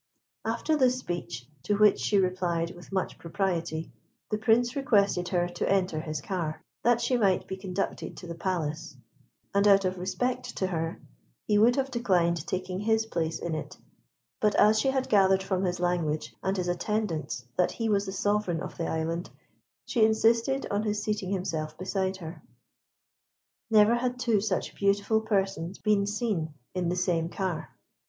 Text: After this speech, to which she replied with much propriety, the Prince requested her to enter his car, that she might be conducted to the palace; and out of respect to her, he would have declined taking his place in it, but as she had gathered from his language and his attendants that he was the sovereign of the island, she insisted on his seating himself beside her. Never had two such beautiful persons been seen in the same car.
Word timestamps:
After 0.45 0.75
this 0.75 0.97
speech, 0.97 1.47
to 1.61 1.77
which 1.77 1.99
she 1.99 2.17
replied 2.17 2.71
with 2.71 2.91
much 2.91 3.19
propriety, 3.19 3.91
the 4.31 4.37
Prince 4.39 4.75
requested 4.75 5.27
her 5.29 5.47
to 5.49 5.71
enter 5.71 5.99
his 5.99 6.21
car, 6.21 6.63
that 6.83 6.99
she 6.99 7.17
might 7.17 7.45
be 7.47 7.55
conducted 7.55 8.17
to 8.17 8.25
the 8.25 8.33
palace; 8.33 8.97
and 9.53 9.67
out 9.67 9.85
of 9.85 9.99
respect 9.99 10.57
to 10.57 10.65
her, 10.65 10.99
he 11.45 11.59
would 11.59 11.75
have 11.75 11.91
declined 11.91 12.47
taking 12.47 12.79
his 12.79 13.05
place 13.05 13.37
in 13.37 13.53
it, 13.53 13.77
but 14.39 14.55
as 14.55 14.79
she 14.79 14.87
had 14.87 15.07
gathered 15.07 15.43
from 15.43 15.65
his 15.65 15.79
language 15.79 16.35
and 16.41 16.57
his 16.57 16.67
attendants 16.67 17.45
that 17.55 17.73
he 17.73 17.87
was 17.87 18.07
the 18.07 18.11
sovereign 18.11 18.59
of 18.59 18.77
the 18.77 18.87
island, 18.87 19.29
she 19.85 20.03
insisted 20.03 20.65
on 20.71 20.81
his 20.81 21.03
seating 21.03 21.29
himself 21.31 21.77
beside 21.77 22.17
her. 22.17 22.41
Never 23.69 23.93
had 23.93 24.17
two 24.17 24.41
such 24.41 24.73
beautiful 24.73 25.21
persons 25.21 25.77
been 25.77 26.07
seen 26.07 26.55
in 26.73 26.89
the 26.89 26.95
same 26.95 27.29
car. 27.29 27.77